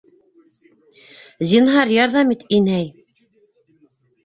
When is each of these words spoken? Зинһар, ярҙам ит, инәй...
Зинһар, 1.51 1.93
ярҙам 1.97 2.33
ит, 2.39 2.47
инәй... 2.59 2.91